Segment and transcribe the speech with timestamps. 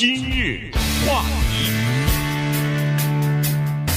[0.00, 0.70] 今日
[1.06, 1.20] 话
[1.50, 1.68] 题，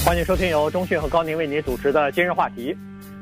[0.05, 2.75] 欢迎收听由中讯和高宁为您主持的今日话题。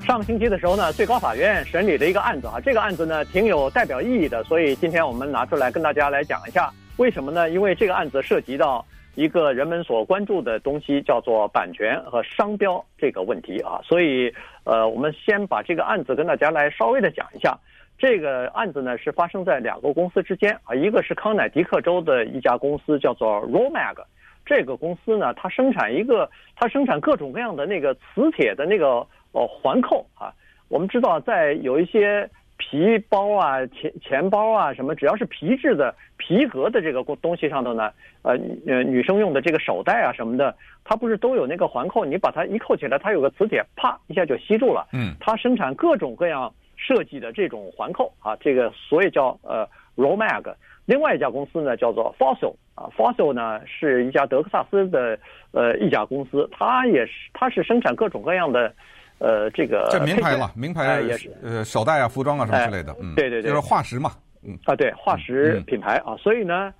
[0.04, 6.74] 上个星期的时候呢，最高法院审理了一个案子啊，这个案子呢挺有代表意义的，所以今天我们拿出来跟大家来讲一下。
[6.98, 7.52] 为什么呢？
[7.52, 13.80] 因为这个案子涉及到一个人们所关注的东西，叫做版权和商标这个问题啊。
[13.84, 17.56] 所以，呃，我们先把这个案子跟大家来稍微的讲一下。
[18.02, 23.96] 这个案子呢是发生在两个公司之间啊，一个是康乃狄克州的一家公司，叫做 Romag。
[24.44, 30.34] 这个公司呢，它生产一个，它生产各种各样的那个磁铁的那个呃环扣啊。
[30.68, 32.28] 我们知道，在有一些
[32.58, 37.92] 皮包啊、钱钱包啊什么，只要是皮质的、皮革的这个东西上头呢，
[38.24, 38.32] 呃
[38.66, 42.04] 呃，女生用的这个手袋啊什么的，它不是都有那个环扣？
[42.04, 44.88] 你把它一扣起来，它有个磁铁，啪一下就吸住了。
[44.92, 46.52] 嗯，它生产各种各样。
[46.82, 50.54] 设计的这种环扣啊，这个所以叫呃 Romag。
[50.86, 55.18] 另外一家公司呢叫做 Fossil 啊，Fossil 呢是一家德克萨斯的
[55.52, 58.74] 呃一家公司，它也是它是生产各种各样的
[59.20, 64.12] 呃这个这名牌嘛，名牌也是呃手袋啊、服装啊什么之类的，嗯，对对对，就是化石嘛，
[64.44, 66.74] 嗯啊对化石品牌啊，所以呢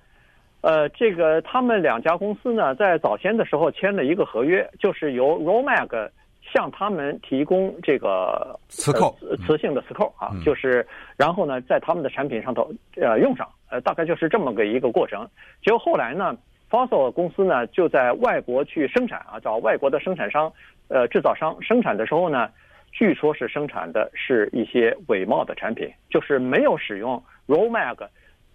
[0.62, 6.10] 呃这个他们两家公司呢在早先的时候签了一个合约，就是由 Romag。
[6.52, 10.86] 向他们提供这个磁扣，磁性的磁扣啊，就是
[11.16, 15.26] 然后呢，在他们的产品上头呃用上，呃大概就是这么个一个过程。
[15.62, 16.36] 结果后来呢
[16.70, 20.52] ，Fossil 公司呢就在外国去生产啊，找外国的生产商
[20.88, 22.50] 呃制造商生产的时候呢，
[22.92, 27.96] 据说是生产的是一些伪冒的产品，就是没有使用 Romag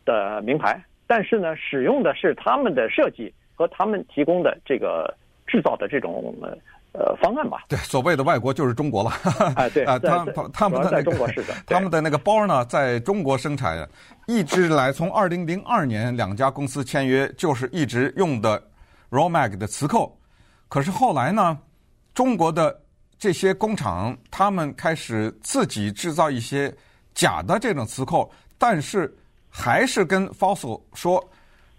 [0.06, 5.12] 的名牌，但是呢使用的是他们的设计和他们提供的这个
[5.48, 6.36] 制造的这种。
[6.98, 7.60] 呃，方案吧。
[7.68, 9.12] 对，所谓的外国就是中国了。
[9.56, 11.34] 啊，对啊，他他们的那个
[11.68, 13.88] 他们的那个包呢，在中国生产，
[14.26, 18.62] 一直来从二零零二年两家公司签约，就是一直用的
[19.12, 20.18] Romag 的磁扣。
[20.68, 21.58] 可是后来呢，
[22.16, 22.76] 中国的
[23.20, 26.76] 这些工厂他们开始自己制造一些
[27.14, 29.16] 假的这种磁扣，但是
[29.50, 31.24] 还是跟 Fossil 说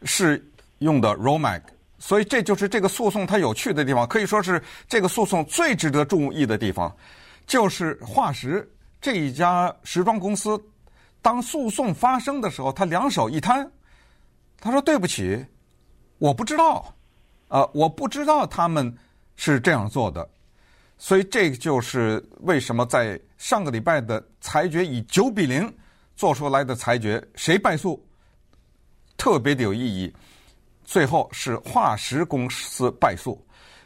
[0.05, 0.41] 是
[0.79, 1.61] 用的 Romag。
[1.99, 6.95] 所以这就是这个诉讼它有趣的地方，可以说是这个诉讼最值得注意的地方，
[7.47, 8.69] 就是化石
[9.01, 10.61] 这一家时装公司，
[11.21, 13.69] 当诉讼发生的时候，他两手一摊，
[14.61, 15.45] 他说：“对不起，
[16.19, 16.95] 我不知道，
[17.49, 18.97] 呃，我不知道他们
[19.37, 20.29] 是这样做的。”
[20.99, 25.73] 所以这就是为什么在上个礼拜的裁决以九比零
[26.17, 28.05] 做出来的裁决，谁败诉
[29.17, 30.13] 特别的有意义。
[30.89, 33.39] 最后是化石公司败诉，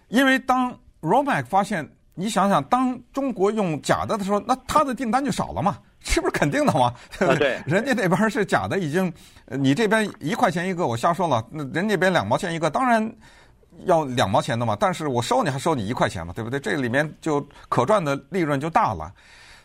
[0.06, 6.94] 因为当 Romac 发现，你想想，当中国用假的的时候，那他的订单就少了嘛， 是不是肯定的嘛？
[7.18, 7.60] 对不对？
[7.66, 9.12] 人家那边是假的，已经，
[9.46, 13.12] 你这边一块钱一个，我瞎说了，那人那边两毛钱一个，当然
[13.84, 14.76] 要两毛钱的嘛。
[14.78, 16.60] 但是我收你还收你一块钱嘛，对不对？
[16.60, 19.12] 这里面就可赚的利润就大了。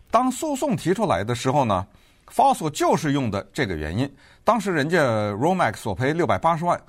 [0.10, 1.86] 当诉讼提出来的时候呢
[2.34, 4.12] ，Fossil 就是用的这个原因，
[4.44, 4.98] 当时人家
[5.34, 6.82] Romax 索赔六百八十万。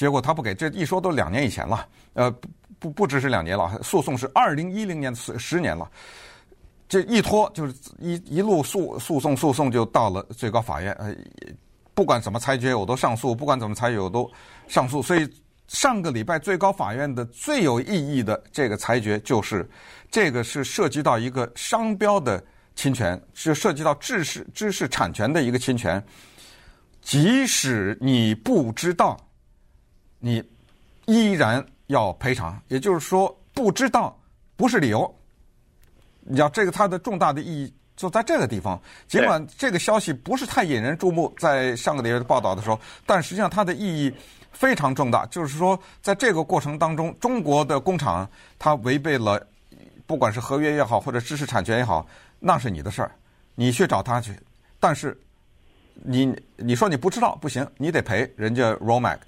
[0.00, 5.90] 结果他不给，这一说都两年以前了，呃，不不不只是两年了，诉讼是二零一零年十十年了，
[6.88, 11.14] 这一拖就是一一路诉诉讼诉讼就到了最高法院，呃，
[11.92, 14.26] 不管怎么裁决我都上诉，不管怎么裁决我都
[14.68, 15.28] 上诉，所以
[15.68, 19.68] 上个礼拜最高法院的最有意义的这个裁决就是，
[20.10, 22.42] 这个是涉及到一个商标的
[22.74, 26.02] 侵权，是涉及到知识知识产权的一个侵权，
[27.02, 29.14] 即使你不知道。
[30.20, 30.42] 你
[31.06, 34.16] 依然要赔偿，也就是说，不知道
[34.54, 35.12] 不是理由。
[36.20, 38.80] 你知道这个它的重大的意义就在这个地方。
[39.08, 44.12] 尽管这个消息不是太引人注目，在上个礼拜的报道的时候，但实际上它的意义
[44.52, 45.26] 非常重大。
[45.26, 49.44] 就是说，在这个过程当中，中国的工厂它违背了，
[50.06, 52.06] 不管是合约也好，或者知识产权也好，
[52.38, 53.10] 那是你的事儿，
[53.54, 54.38] 你去找他去。
[54.78, 55.18] 但是
[55.94, 59.18] 你你说你不知道不行，你得赔人家 Romag。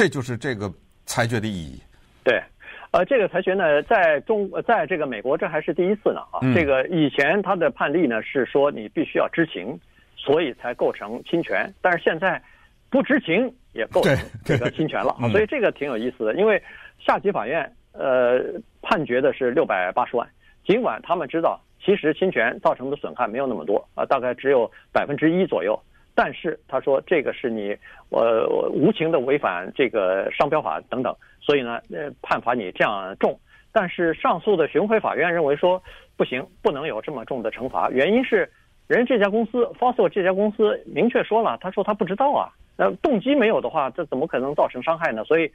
[0.00, 0.72] 这就是这个
[1.04, 1.78] 裁决的意义。
[2.24, 2.42] 对，
[2.90, 6.40] 呃，这个裁决呢，在中，在这个美国，这还是第一次呢啊。
[6.40, 9.78] 嗯、这个以前他的判例呢是说你必须要知情，
[10.16, 11.70] 所以才构成侵权。
[11.82, 12.42] 但是现在
[12.88, 15.28] 不知情也构成这个侵权了啊。
[15.28, 16.62] 所以这个挺有意思的，因为
[16.98, 18.40] 下级法院呃
[18.80, 20.26] 判决的是六百八十万，
[20.66, 25.78] 尽管他们知道其实侵权造成的损害没有那么多啊，大概只有百分之一左右。
[26.14, 27.76] 但是他说这个是你
[28.10, 33.38] 呃无情的违反这个商标法等等，所以呢呃判罚你这样重。
[33.72, 35.80] 但是上诉的巡回法院认为说
[36.16, 37.88] 不行，不能有这么重的惩罚。
[37.90, 38.50] 原因是
[38.88, 45.22] 人这家公司 Fossil 这家公司明确说了，他说他不知道啊，那动机没有的话，这怎么可能造成伤害呢？
[45.24, 45.48] 所以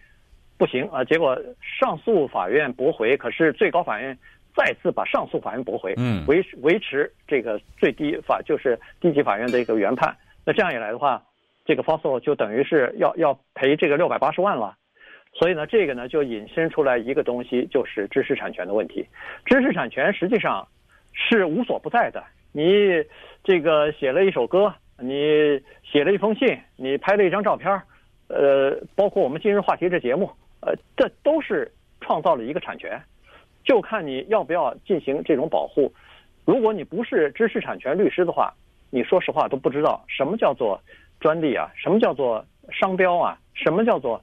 [0.58, 1.04] 不行啊。
[1.04, 4.18] 结果上诉法院驳回，可是最高法院
[4.56, 10.16] 再次把上诉法院驳回，嗯，维维持这个最低法就是低级法院的一个原判。
[10.46, 11.24] 那这样一来的话，
[11.66, 14.78] 这个 Fossil 就等于是要要赔这个六百八十万了。
[15.34, 19.06] 所以呢，这个呢就引申出来一个东西，就是知识产权的问题。
[19.46, 20.66] 知识产权实际上
[21.12, 22.24] 是无所不在的。
[22.54, 23.04] 你
[23.44, 27.82] 这个写了一首歌，你写了一封信，你拍了一张照片，
[28.30, 30.32] 呃，包括我们今日话题这节目，
[30.62, 31.70] 呃，这都是
[32.00, 32.98] 创造了一个产权，
[33.66, 35.92] 就看你要不要进行这种保护。
[36.46, 38.54] 如果你不是知识产权律师的话，
[38.90, 40.80] 你说实话都不知道什么叫做
[41.20, 44.22] 专利啊，什么叫做商标啊，什么叫做。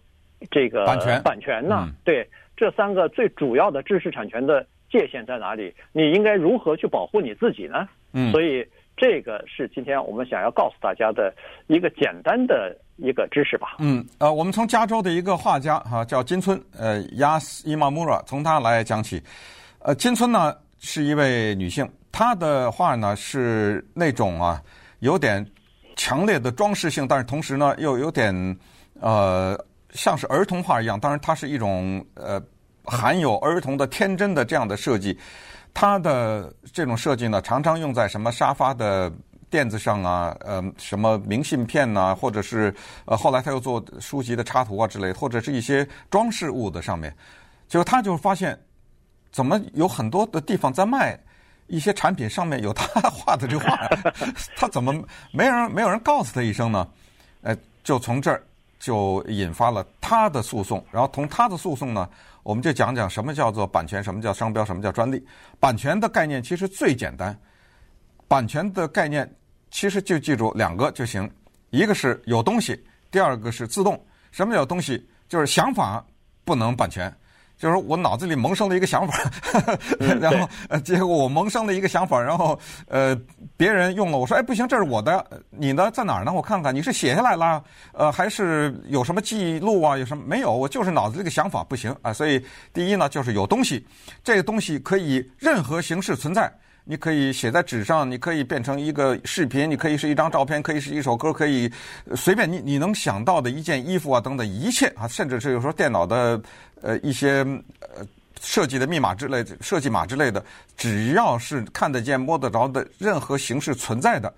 [0.51, 1.89] 这个版权版权呢？
[2.03, 5.73] 对，这三个最主要的知识产权的界限在哪里？
[5.93, 7.89] 你应该如何去保护你自己呢？
[8.13, 8.67] 嗯，所以
[8.97, 11.33] 这个是今天我们想要告诉大家的
[11.69, 13.77] 一个简单的一个知识吧。
[13.79, 19.23] 嗯，呃，我们从加州的一个画家哈叫金村，呃，Yas Imamura，从他来讲起。
[19.79, 24.63] 呃，金村呢是一位女性，他的画呢是那种啊
[25.01, 25.45] 有点
[25.97, 28.59] 强烈的装饰性，但是同时呢又有点
[29.01, 29.59] 呃。
[29.95, 32.43] 像是儿童画一样，当然它是一种呃
[32.83, 35.19] 含有儿童的天真的这样的设计。
[35.75, 39.13] 它的这种设计呢，常常用在什么沙发的
[39.51, 42.75] 垫子上啊，呃，什么明信片呐、或者是
[43.05, 47.15] 呃后来他又做书籍的插图啊之类，或者是一些装饰物的上面。
[47.69, 48.59] 就他就发现，
[49.31, 51.21] 怎么有很多的地方在卖
[51.67, 53.77] 一些产品，上面有他 画的这画，
[54.57, 54.93] 他怎么
[55.33, 56.89] 没人没有人告诉他一声呢？
[57.43, 58.43] 呃，就从这儿。
[58.83, 62.11] 就引发了他的诉讼，然后从他的诉讼呢，
[62.43, 65.25] 我们就讲讲什么叫做版权，什么叫商标，什么叫专利。
[65.61, 67.39] 版权的概念其实最简单，
[68.27, 69.33] 版权的概念
[69.71, 71.31] 其实就记住两个就行，
[71.71, 74.05] 一个是有东西，第二个是自动。
[74.33, 75.09] 什么叫东西？
[75.29, 76.05] 就是想法
[76.45, 77.17] 不能版权。
[77.63, 79.15] 就是说我脑子里萌生了一个想法，
[80.21, 83.17] 然后呃，结果我萌生了一个想法，然后呃，
[83.57, 86.33] 别人用了，我说哎不行，这是我的，你呢在哪儿呢？
[86.33, 87.63] 我看看，你是写下来了，
[87.93, 89.97] 呃，还是有什么记录啊？
[89.97, 90.25] 有什么？
[90.27, 92.13] 没有，我就是脑子这个想法，不行啊。
[92.13, 93.87] 所以第一呢，就是有东西，
[94.25, 96.53] 这个东西可以任何形式存在。
[96.85, 101.71] 你可以写在纸上，你可以变成一个视频，你可以是一张照片，可以是一首歌，可以
[102.17, 106.43] 随便你你能想到的一件衣服啊等等一切啊，甚至是有时候电脑的
[106.83, 107.43] 呃一些
[107.81, 108.07] 呃
[108.41, 110.45] 设计的密码之类的设计码之类的，
[110.77, 114.33] 只要是看得见摸得着的任何形式存在的，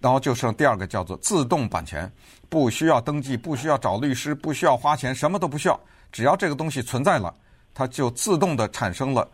[0.00, 2.10] 然后就剩第二个叫做自动版权，
[2.48, 5.80] 不需要登记，不需要找律师，不需要花钱，什么都不需要，
[6.12, 7.34] 只要这个东西存在了，
[7.72, 9.26] 它就自动的产生了。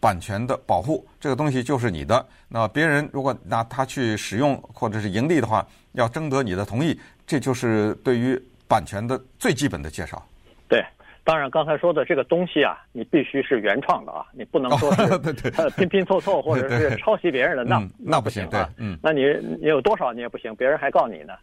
[0.00, 2.26] 版权的保护，这个东西就是你的。
[2.48, 7.00] 那别人如果拿它去使用或者是盈利的话，要征得你的同意。
[7.24, 8.36] 这就是对于
[8.66, 10.20] 版权的最基本的介绍。
[10.68, 10.84] 对，
[11.24, 18.68] 当然刚才说的这个东西啊，你必须是原创的啊，你不能说是 拼拼凑凑或者是 抄袭别人的，那那不行啊。
[18.76, 19.24] 嗯，那你
[19.60, 21.34] 你有多少你也不行，别人还告你呢。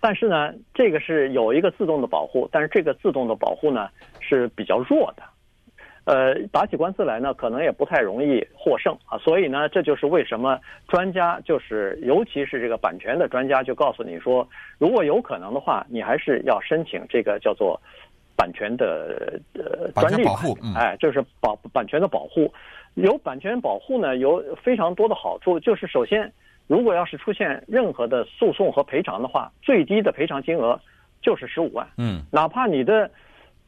[0.00, 3.88] 但是呢，这个是有一个自动的保护，但是这个自动的保护呢
[4.20, 5.22] 是比较弱的。
[6.04, 14.46] 呃，打起官司来呢，可能也不太容易获胜啊，所以呢，这就是为什么专家就是，尤其是这个版权的专家，就告诉你说，
[14.76, 17.80] 如果有可能的话，你还是要申请这个叫做
[18.36, 22.52] 版权的呃专利保护，嗯、哎，就是保版权的保护。
[22.94, 26.32] 有版权保护呢，有非常多的好处，就是首先，
[26.66, 30.80] 如果要是出现任何的诉讼和赔偿的话，最低的赔偿金额
[31.22, 33.10] 就是十五万，嗯，哪怕你的。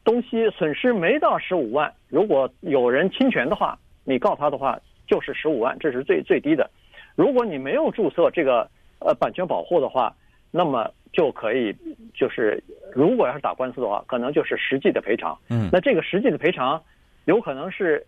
[0.05, 6.71] 东西损失没到十五万，如果有人侵权的话，你告他的话就是十五万，这是最最低的。
[7.17, 8.71] 如果你没有注册这个
[9.01, 10.15] 呃版权保护的话，
[10.53, 11.75] 那么就可以
[12.15, 12.63] 就是
[12.97, 15.37] 如果要是打官司的话，可能就是实际的赔偿。
[15.51, 16.83] 嗯，那这个实际的赔偿
[17.27, 18.05] 有可能是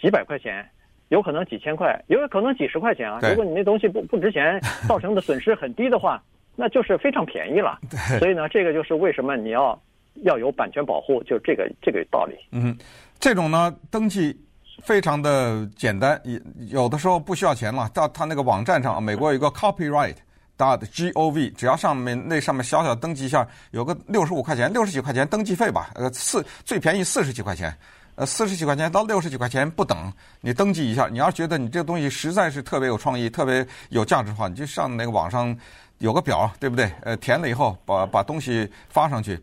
[0.00, 0.66] 几百块钱，
[1.08, 3.18] 有可能几千块，有可能几十块钱啊。
[3.22, 6.22] 如果你那东西不不值钱，造成的损失很低的话，
[6.56, 7.78] 那就是非常便宜了。
[7.90, 9.80] 对，所以呢，这个就是为什么你要。
[10.24, 12.34] 要有版权保护，就这个这个道理。
[12.50, 12.76] 嗯，
[13.20, 14.36] 这种呢，登记
[14.82, 16.20] 非常的简单，
[16.68, 17.88] 有的时候不需要钱了。
[17.94, 20.16] 到他那个网站上，美国有一个 copyright dot
[20.60, 25.90] 大 gov，只要上面那上面小小登记一下，有个六十五块钱、六十几块钱登记费吧。
[25.94, 27.74] 呃，四最便宜四十几块钱，
[28.14, 30.12] 呃，四十几块钱到六十几块钱不等。
[30.42, 35.56] 你登记一下，你要觉得你这个东西实在是特别有创意、特别有价值的话，你就上那个网上
[35.96, 36.92] 有个表，对不对？
[37.04, 39.42] 呃，填了以后，把把东西发上去。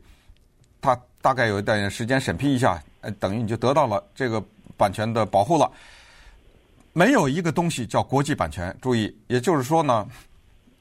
[0.80, 4.40] 他大概有一段时间审批一下，呃，等于你就得到了这个
[4.78, 5.72] 版权的保护了。
[6.94, 10.08] 没有一个东西叫国际版权，注意，也就是说呢，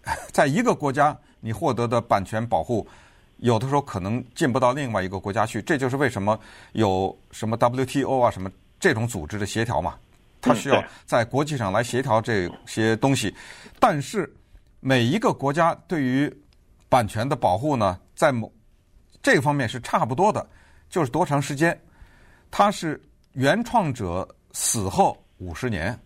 [0.33, 2.87] 在一个国家你获得的版权保护，
[3.39, 5.61] 有的时候可能进不到另外一个国家去。
[5.63, 6.39] 这就是为什么
[6.73, 9.97] 有什么 WTO 啊什么这种组织的协调嘛，
[10.41, 13.35] 它需要在国际上来协调这些东西。
[13.81, 14.33] 但是
[14.81, 16.33] 每一个国家对于
[16.89, 18.53] 版权的保护呢，在某
[19.23, 20.49] 这个方面是差不多的，
[20.89, 21.77] 就是多长时间？
[22.49, 25.99] 它是原创者死后五十年，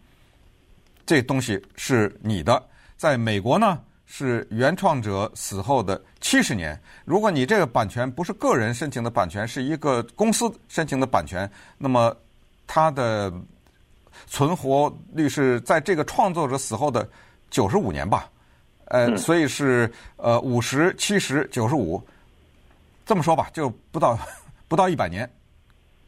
[1.05, 2.67] 这东西是你的。
[2.97, 3.81] 在美国呢，
[4.13, 6.77] 是原创者死后的七十年。
[7.05, 11.49] 如果你这个版权不是个人申请的版权，是一个公司申请的版权，
[11.79, 12.15] 那么
[12.67, 13.33] 它的
[14.27, 17.09] 存活率是在这个创作者死后的
[17.51, 18.29] 九十五年吧？
[18.87, 22.03] 呃，所以是呃五十、七十、九十五，
[23.07, 24.19] 这么说吧，就不到
[24.67, 25.31] 不到一百年。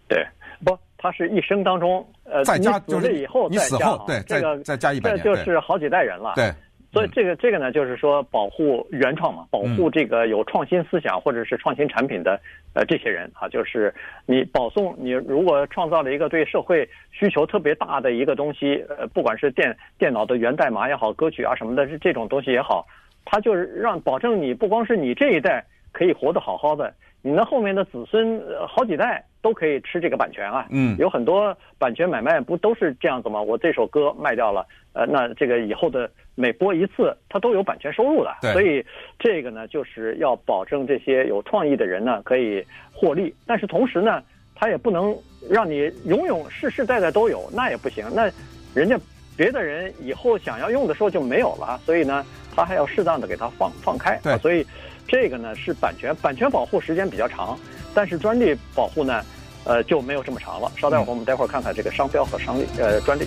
[0.09, 0.27] 对，
[0.65, 6.33] 不，他是一生当中，呃，再加你死了以后你死后，对，这个再再加一百年，这就是好几代人了。
[6.35, 6.53] 对，
[6.93, 12.39] 所以这个这个呢，就是说保护原创嘛，保护这个有创新思想或者是创新产品的
[12.75, 13.95] 呃这些人啊，就是
[14.27, 22.87] 你保送你如果创造了一个对社会需求特别大的一个东西，呃，不管是电电脑的源代码也好，歌曲啊什么的，是这种东西也好，
[23.25, 26.93] 它就是让保证你不光是你这一代可以活得好好的。
[27.25, 30.67] 你那后面的子孙，呃，好几代都可以吃这个版权啊。
[30.71, 33.41] 嗯，有很多版权买卖不都是这样子吗？
[33.41, 38.35] 我这首歌卖掉了，呃，那这个以后的每播一次，它都有版权收入的。
[38.53, 38.85] 所以
[39.19, 44.23] 这个呢，就是要保证这些有创意的人呢可以获利，但是同时呢，
[44.55, 45.17] 它也不能
[45.49, 48.05] 让你永永世世代代都有，那也不行。
[48.15, 48.31] 那
[48.75, 48.99] 人家
[49.37, 54.19] 别的人以后想要用的时候就没有了，所以呢，他还要适当的给它放放开。
[54.23, 54.37] 对。
[54.39, 54.67] 所以。
[55.09, 57.59] 这个呢是版权，版权保护时间比较长，
[57.93, 59.21] 但是专利保护呢，
[59.65, 60.71] 呃就没有这么长了。
[60.77, 63.27] 稍待会儿，我们待会儿看看这个商标和商利，呃专利。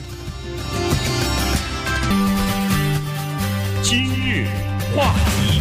[4.95, 5.59] 话题，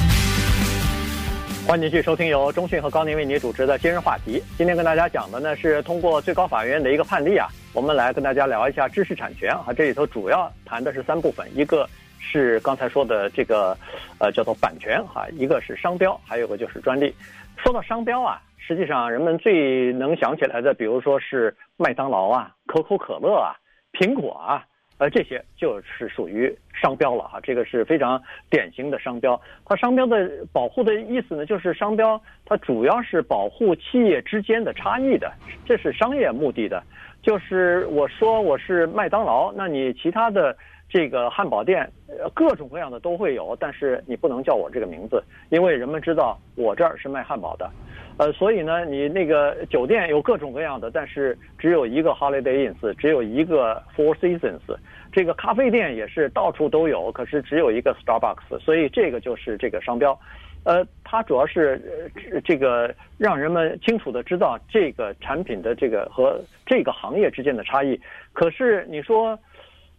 [1.67, 4.41] 欢迎继续收听由中讯和高宁为你主持的今日话题。
[4.57, 9.73] 今天跟大家讲的呢是通过最高法院的一个判例啊，我们来跟大家聊一下知识产权啊。
[9.77, 11.89] 这里头主要谈的是三部分，一个。
[12.27, 13.77] 是刚才说的这个，
[14.19, 17.15] 呃，叫做版权哈，一个是商标，还有个就是专利。
[17.59, 23.55] 说到商标啊，实际上人们最能想起来的，比如说是麦当劳啊、可口可乐啊、
[23.93, 24.65] 苹果啊，
[24.99, 27.41] 呃，这些就是属于商标了哈。
[27.43, 29.41] 这个是非常典型的商标。
[29.65, 35.33] 它商标的保护的意思呢，就是商标它主要是保护企业之间的差异的，
[35.65, 36.83] 这是商业目的的。
[37.23, 40.57] 就是我说我是麦当劳，那你其他的。
[40.87, 47.69] 这个汉堡店，呃，各种各样的都会有，但是你不能叫我这个名字，因为人们知道我这儿是卖汉堡的，
[48.17, 54.61] 呃，所以呢，你那个酒店有各种各样的，但是只有一个 Holiday Inn，只有一个 Four Seasons，
[55.13, 60.19] 这个咖啡店也是到处都有，可是只有一个 Starbucks，所以这个就是这个商标，
[60.65, 62.11] 呃，它主要是
[62.45, 68.01] 这个让人们清楚的知道这个产品的这个和这个行业之间的差异，
[68.33, 69.39] 可是你说。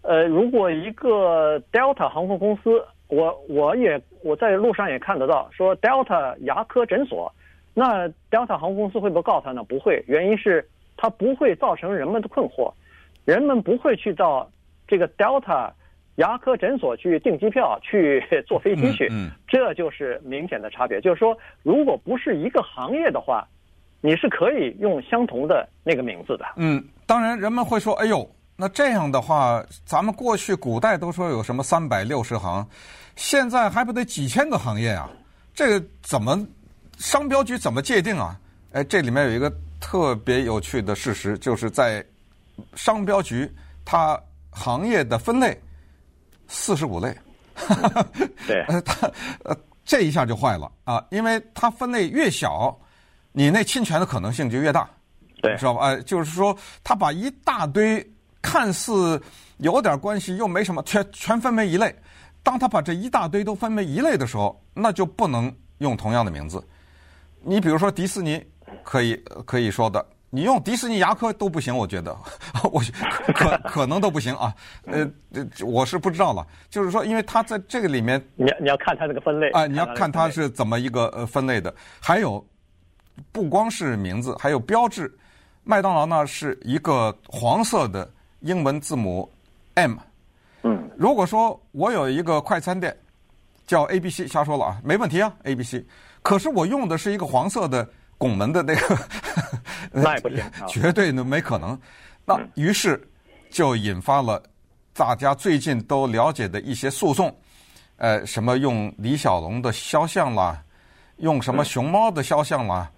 [0.07, 7.34] 呃，如果一个 Delta 航空公司，我我也我在路上也看得到，说 Delta 牙科诊所，
[7.75, 9.63] 那 Delta 航空公司会不会告他呢？
[9.63, 10.67] 不会，原因是
[10.98, 12.74] 它不会造成人们的困惑，
[13.25, 14.50] 人们不会去到
[14.88, 15.70] 这个 Delta
[16.15, 21.00] 牙科诊所去订机票、去 坐飞机去，嗯，嗯，这就是明显的差别。
[21.00, 23.48] 就是说，如果不是一个行业的话，
[24.01, 26.46] 你是可以用相同的那个名字的。
[26.55, 28.27] 嗯，当然人们会说，哎呦。
[28.58, 32.65] 那这样的话，咱们过去古代都说有什么三百六十行，
[33.17, 35.10] 现在还不得几千个行业啊？
[35.53, 36.39] 这个怎么
[36.97, 38.39] 商标局怎么界定啊？
[38.71, 42.05] 哎，这里面有一个特别有趣的事实，就是在
[42.75, 43.49] 商标局
[43.83, 45.59] 它行业的分类
[46.47, 47.15] 四十五类，
[48.47, 49.11] 对， 呃，它
[49.43, 52.77] 呃这一下就坏了啊，因为它分类越小，
[53.31, 54.89] 你那侵权的可能性就越大，
[55.41, 55.87] 对，知道吧？
[55.87, 58.05] 哎，就是说他把一大堆。
[58.47, 59.19] 看似
[59.57, 61.93] 有点关系，又没什么，全全分为一类。
[62.43, 66.63] 当他把这一大堆都分为一类的时候，那就不能用同样的名字。
[67.45, 68.43] 你比如说迪士尼，
[68.83, 72.15] 可以可以说的，你用迪士尼牙科都不行，我觉得，
[72.71, 72.81] 我
[73.33, 74.53] 可可能都不行啊。
[74.85, 75.07] 呃，
[75.63, 76.45] 我是不知道了。
[76.69, 81.73] 就是说，因为它在这个里面，你你要看它这个分类啊，你要看它是怎么一个呃分类的。
[82.01, 82.45] 还有，
[83.31, 85.13] 不光是名字，还有标志。
[85.63, 88.09] 麦当劳呢是一个黄色的。
[88.41, 89.27] 英文字母
[89.73, 89.95] M，
[90.61, 92.95] 嗯，如果说我有一个快餐店
[93.65, 95.83] 叫 A B C，瞎说了啊，没问题啊 A B C，
[96.25, 98.98] 可是我用的是一个黄色的拱门的那个，
[99.94, 101.79] 那也不行，绝对的没可能。
[102.25, 103.00] 那于是
[103.51, 104.41] 就引发了
[104.91, 107.32] 大家最近都了解的一些诉讼，
[107.98, 110.60] 呃，什么用李小龙的肖像啦，
[111.17, 112.89] 用什么熊猫的肖像啦。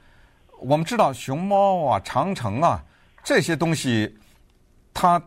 [0.61, 2.81] 我们知道熊猫啊、长城啊
[3.25, 4.17] 这些东西，
[4.93, 5.21] 它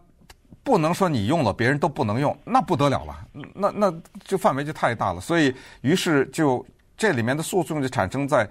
[0.63, 5.21] 不能说你用了别人都不能用，那不得了了，那那就范围就太大了。
[5.21, 6.65] 所以，于是就
[7.01, 8.47] 这里面的诉讼就产生在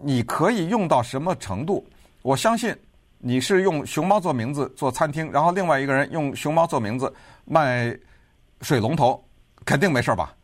[0.00, 1.86] 你可以用到什么程度。
[2.22, 2.76] 我相信
[3.18, 7.12] 你是用熊猫做名字做餐厅，然后另外一个人用熊猫做名字
[7.44, 7.96] 卖
[8.62, 9.24] 水龙头，
[9.64, 10.34] 肯定没事吧？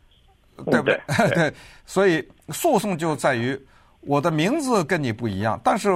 [0.66, 1.00] 对不对？
[1.18, 1.54] 对， 对，
[1.84, 3.60] 所以诉讼就在于。
[4.02, 5.90] 我的名字跟你不一样，但是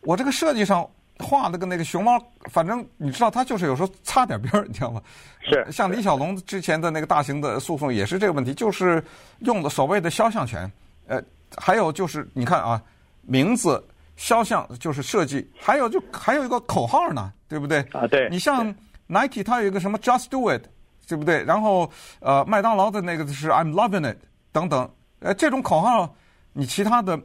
[0.00, 2.18] 我这个设计上画的跟那个熊猫，
[2.50, 5.02] 反正你知道，它就是有时候擦点边儿，你知道吗？
[5.42, 5.66] 是。
[5.70, 9.04] 像李小龙之前的那个大型的诉讼也是这个问题，就是
[9.40, 10.70] 用的所谓的肖像权。
[11.06, 11.22] 呃，
[11.56, 12.82] 还有就是你看啊，
[13.22, 13.82] 名字、
[14.16, 17.80] 肖像就是设计，还有就还有一个口号呢，对不对？
[17.92, 18.28] 啊，对。
[18.30, 18.74] 你像
[19.06, 20.62] Nike，它有一个什么 Just Do It，
[21.08, 21.42] 对不对？
[21.44, 21.90] 然后
[22.20, 24.18] 呃，麦当劳的那个是 I'm Loving It
[24.52, 24.90] 等等，
[25.20, 26.14] 呃，这种口号
[26.52, 27.18] 你其他的。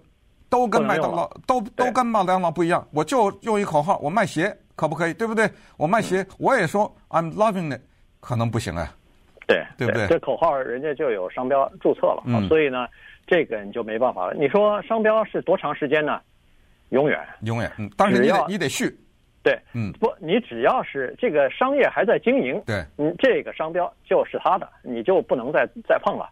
[0.50, 5.14] 都跟麦当劳都都跟麦当劳不一样，我就用一口号，我卖鞋可不可以？
[5.14, 5.52] 对不对？
[5.76, 7.82] 我卖鞋，我也说 I'm loving it，
[8.22, 8.90] 可能不行啊。
[9.46, 10.08] 对，对不对？
[10.08, 12.88] 这口号人家就有商标注册了，嗯，所以呢，
[13.28, 14.34] 这个你就没办法了。
[14.34, 16.20] 你说商标是多长时间呢？
[16.90, 17.70] 永远，永远。
[17.78, 18.90] 嗯，但是你得你得续。
[19.44, 26.30] 对，嗯，不，你只要是这个商业还在经营，对，嗯，这个商标就是他的，你就不能再再碰了，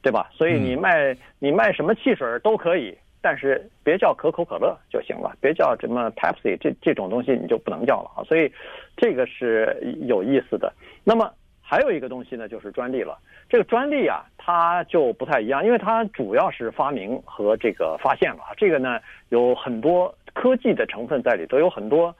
[0.00, 0.30] 对吧？
[0.32, 2.96] 所以你卖，嗯，你卖什么汽水都可以。
[3.20, 8.22] 但是别叫可口可乐就行了，别叫什么 Pepsi 这这种东西你就不能叫了啊。
[8.22, 8.50] 所以
[8.96, 10.72] 这个是有意思的。
[11.02, 11.28] 那么
[11.70, 13.18] 还有一个东西呢，就是专利了。
[13.46, 18.38] 这个专利啊，它就不太一样，因为它主要是发明和这个发现了。
[18.56, 18.98] 这个呢，
[19.28, 22.14] 有很多科技的成分在里头，有很多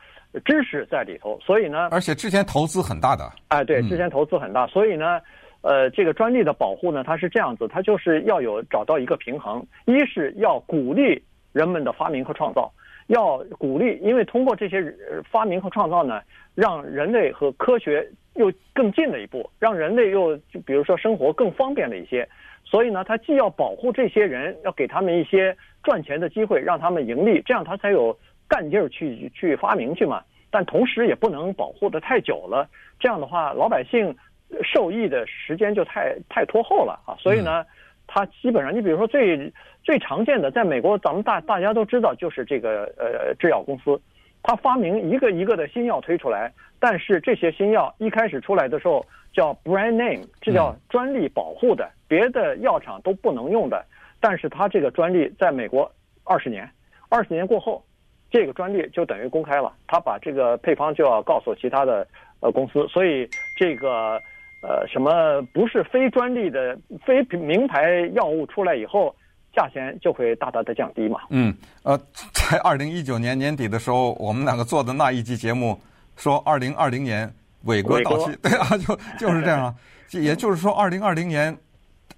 [0.45, 3.25] 知识在里头，所以呢，而且之前投资很大的。
[3.49, 5.19] 哎，对，之前投资很大，所以呢。
[5.61, 11.21] 呃，这个专利的保护呢，它是这样子，它就是要有找到一个平衡，一是要鼓励
[11.53, 12.73] 人们的发明和创造，
[13.09, 14.81] 要鼓励，因为通过这些
[15.29, 16.23] 发明和创造呢，
[16.55, 18.09] 让人类和科学
[18.39, 22.27] 又更近了一步，让人类又就比如说生活更方便了一些，
[22.65, 32.67] 所以呢，它既要保护这些人，要给他们一些赚钱的机会，让他们盈利，这样他才有干劲儿去去发明去嘛，但同时也不能保护的太久了，
[32.99, 34.17] 这样的话，老百姓。
[34.65, 36.99] 受益的时间就太太拖后了。
[37.05, 37.63] 啊，所以呢，
[38.07, 44.01] 它基本上，你比如说最最常见的，在美国咱们大大家都知道，就是这个呃制药公司，
[44.43, 53.85] 它发明一个一个的新药推出来，但是这些新药一开始出来的时候叫 brand name，这叫专利保护的，别的药厂都不能用的，
[54.21, 55.91] 但是它这个专利在美国
[56.25, 56.69] 二十年，
[57.09, 57.85] 二十年过后，
[58.31, 62.07] 这个专利就等于公开了，他把这个配方就要告诉其他的
[62.41, 64.21] 呃公司，所以这个。
[64.61, 69.15] 呃，什么不是非专利的非名牌药物出来以后，
[69.59, 71.19] 价钱就会大大的降低嘛？
[71.31, 71.99] 嗯，呃，
[72.33, 75.77] 在二零一九年年底的时候，我们两个做的那一期节目
[76.17, 77.29] 说，二零二零年
[77.65, 79.75] 伟哥到期， 对啊，就就是这样啊，
[80.13, 81.57] 也就是说，二零二零年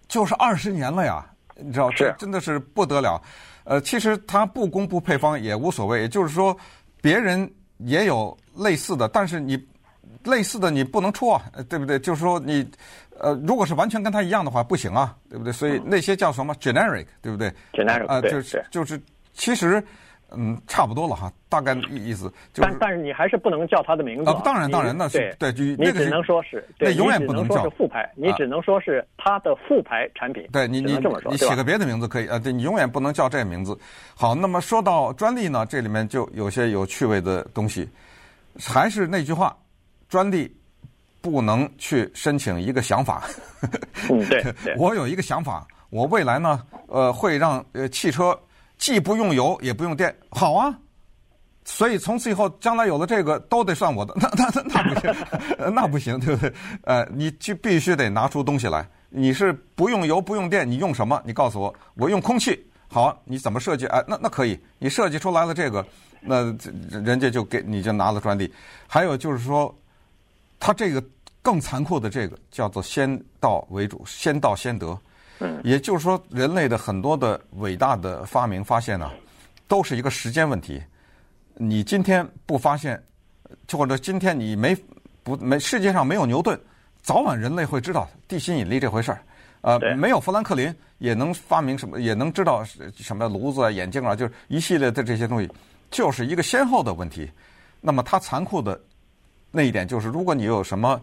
[0.06, 1.24] 就是二十年了呀，
[1.56, 3.18] 你知道，这真的是不得了。
[3.64, 6.54] 呃，其实他不公布配方也无所谓，也就是说，
[7.00, 9.58] 别人也有类似的，但是你。
[10.24, 11.98] 类似的你不能出啊，对不对？
[11.98, 12.66] 就是说你，
[13.18, 15.52] 呃，如果是完全跟他一样的话，不行啊，对不对？
[15.52, 19.00] 所以那些叫什么 generic，对不对？generic 啊，就是就是，
[19.32, 19.82] 其实
[20.32, 22.32] 嗯，差不多了哈，大概意思。
[22.52, 24.40] 就但但是你还是不能叫他的名字啊！
[24.44, 30.46] 当然当然，那是对，就你只能说是，那永远不能叫副牌，你只能说是他的副牌产品。
[30.52, 30.92] 对你你
[31.28, 33.76] 你起个别的名字可以啊，对你永远不能叫这个名字。
[34.14, 37.88] 好，那么说到专利呢，这里面就有些有趣味的东西，
[38.56, 39.56] 还是那句话。
[40.10, 40.52] 专利
[41.20, 43.22] 不能去申请一个想法。
[44.10, 48.36] 嗯， 对，我有一个想法，我未来呢，呃，会让呃汽车
[48.76, 50.12] 既不用油也不用电。
[50.30, 50.76] 好啊，
[51.64, 54.12] 所以从此以后，将来有了这个都得算我的。
[54.18, 55.14] 那那那不行，
[55.74, 56.52] 那不行，对不对？
[56.82, 58.84] 呃，你就必须得拿出东西来。
[59.10, 61.22] 你是不用油不用电，你用什么？
[61.24, 62.60] 你告诉我，我用空气。
[62.88, 63.86] 好，你怎么设计？
[63.86, 65.86] 哎，那那可以，你设计出来了这个，
[66.20, 66.42] 那
[66.90, 68.52] 人家就给你就拿了专利。
[68.88, 69.72] 还有就是说。
[70.60, 71.02] 他这个
[71.40, 74.96] 更残酷的这个叫做先到为主，先到先得。
[75.38, 79.10] 嗯，也就是说，人类的很多的伟大的发明发现呢，
[79.66, 80.80] 都是一个时间问题。
[81.54, 83.02] 你今天不发现，
[83.72, 84.76] 或者今天你没
[85.22, 86.60] 不没世界上没有牛顿，
[87.00, 89.22] 早晚人类会知道地心引力这回事儿。
[89.62, 92.62] 呃，没有富兰克林也能发明什么，也能知道
[92.94, 95.50] 什么炉子啊、眼镜啊，就是一系列的这些东西，
[95.90, 97.30] 就是一个先后的问题。
[97.80, 98.78] 那么它残酷的。
[99.50, 101.00] 那一点就是，如果你有什么，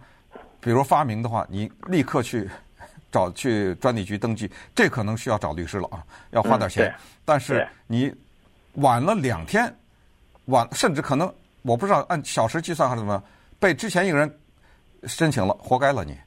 [0.59, 2.49] 比如发明的话，你立刻去
[3.11, 6.93] 找去专利局登记，这可能需要找律师了啊，要花点钱。
[7.25, 8.13] 但是你
[8.73, 9.73] 晚了两天，
[10.45, 13.21] 晚甚至可能我不知道按小时计算还是怎么，
[13.59, 14.39] 被之前一个人
[15.03, 16.17] 申请了，活该了你。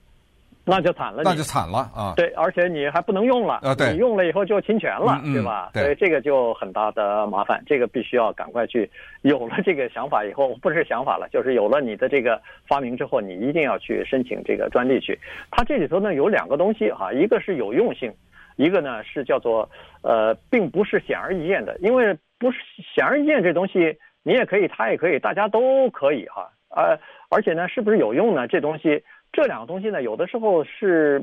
[0.71, 2.15] 那就惨了，那就惨了啊！
[2.17, 3.75] 对，而且你还不能用了啊！
[3.75, 5.71] 对，你用了以后就侵权了，嗯、对吧？
[5.73, 8.89] 对，所以这个就很大的麻烦，这个必须要赶快去。
[9.23, 15.19] 有了这个想法以后，不是想法了，就是有了你的这个发明之后，你一定要去申请这个专利去。
[15.51, 18.13] 它这里头呢有两个东西哈，一个是有用性，
[18.57, 19.69] 一个呢是叫做
[20.03, 22.59] 呃，并不是显而易见的，因为不是
[22.95, 26.49] 显而易见这东西，你也可以，它也可以，大家都可以哈。
[26.71, 26.97] 呃，
[27.29, 28.47] 而且呢，是不是有用呢？
[28.47, 29.03] 这东西。
[29.33, 31.23] 这两个东西呢，有的时候是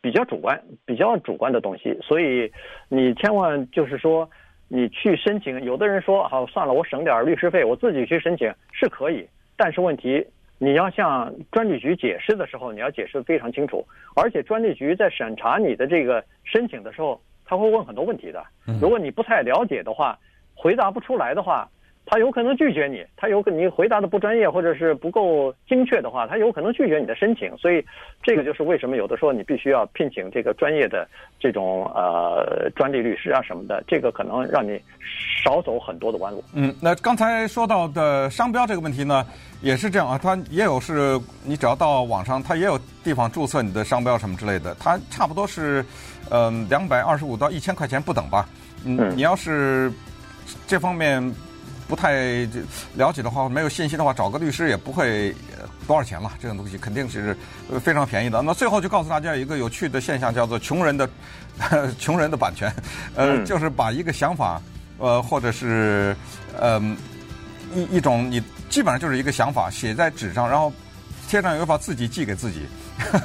[0.00, 2.52] 比较主观、比较主观的东西，所以
[2.88, 4.28] 你千万就是说，
[4.68, 10.24] 你去申请，有的人说好算了，我省点律师费，我自己去申请是可以，但是问题
[10.58, 18.44] 你要向专利局解释的时候，你要解释得非常清楚，而且专利局在审查你的这个申请的时候，他会问很多问题的，
[18.80, 20.18] 如果你不太了解的话，
[20.54, 21.68] 回答不出来的话。
[22.08, 27.54] 他有可能拒绝你，他有可能你回答的不专业或者是不够精确的话，他有可能拒绝你的申请。
[27.58, 27.84] 所以，
[28.22, 31.06] 这个就是为什么有的时候你必须要聘请这个专业的
[31.40, 34.80] 这种呃专利律师啊什么的，这个可能让你
[35.44, 36.44] 少走很多的弯路。
[36.54, 39.26] 嗯，那刚才说到的商标这个问题呢，
[39.60, 45.84] 也是这样啊，它也有是，你只要到网上，它也有地方注册你的商标什么之类的，它差不多是
[46.30, 48.48] 嗯两百二十五到一千块钱不等吧。
[48.84, 49.90] 嗯，你要是
[50.68, 51.34] 这方面。
[51.88, 52.46] 不太
[52.94, 55.34] 了解的话，没有信息的话，找个律师也不会
[55.86, 56.32] 多少钱了。
[56.40, 57.36] 这种东西肯定是
[57.80, 58.42] 非常便宜的。
[58.42, 61.08] 那最后就告诉大家一个有趣的现象，叫做“穷人的
[61.98, 62.72] 穷人的版权”。
[63.14, 64.60] 呃，就是把一个想法，
[64.98, 66.16] 呃，或者是
[66.58, 66.80] 呃
[67.74, 70.72] 一一种你基本上就是一个想法写在纸上，然后
[71.28, 72.66] 贴上邮票自己寄给自己。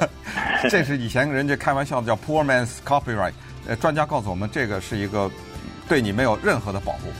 [0.69, 3.34] 这是以前人家开玩笑的叫 “poor man's copyright”。
[3.67, 5.30] 呃，专家告诉我们，这个是一个
[5.88, 7.12] 对你没有任何的保护。